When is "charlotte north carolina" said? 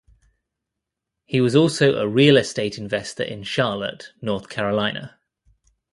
3.43-5.19